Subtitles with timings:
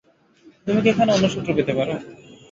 [0.67, 1.87] তুমি কি এখানে অন্য সূত্র পেতে পার?